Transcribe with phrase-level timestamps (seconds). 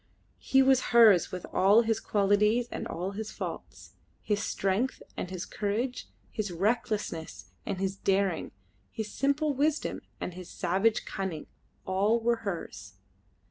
[0.39, 3.93] He was hers with all his qualities and all his faults.
[4.23, 8.51] His strength and his courage, his recklessness and his daring,
[8.89, 11.45] his simple wisdom and his savage cunning
[11.85, 12.95] all were hers.